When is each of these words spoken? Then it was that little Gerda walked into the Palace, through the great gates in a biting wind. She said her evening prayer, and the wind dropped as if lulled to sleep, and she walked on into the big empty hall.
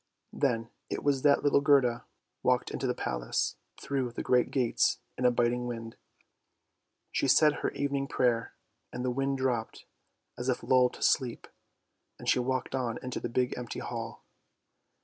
Then 0.33 0.71
it 0.89 1.03
was 1.03 1.21
that 1.21 1.43
little 1.43 1.61
Gerda 1.61 2.05
walked 2.41 2.71
into 2.71 2.87
the 2.87 2.95
Palace, 2.95 3.57
through 3.79 4.13
the 4.13 4.23
great 4.23 4.49
gates 4.49 4.97
in 5.15 5.25
a 5.25 5.31
biting 5.31 5.67
wind. 5.67 5.95
She 7.11 7.27
said 7.27 7.57
her 7.61 7.69
evening 7.73 8.07
prayer, 8.07 8.55
and 8.91 9.05
the 9.05 9.11
wind 9.11 9.37
dropped 9.37 9.85
as 10.39 10.49
if 10.49 10.63
lulled 10.63 10.95
to 10.95 11.03
sleep, 11.03 11.47
and 12.17 12.27
she 12.27 12.39
walked 12.39 12.73
on 12.73 12.97
into 13.03 13.19
the 13.19 13.29
big 13.29 13.55
empty 13.55 13.77
hall. 13.77 14.23